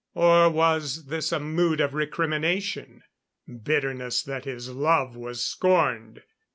Or 0.15 0.49
was 0.49 1.05
this 1.05 1.31
a 1.31 1.39
mood 1.39 1.79
of 1.79 1.93
recrimination? 1.93 3.03
Bitterness 3.61 4.23
that 4.23 4.45
his 4.45 4.67
love 4.67 5.15
was 5.15 5.43
scorned. 5.45 6.23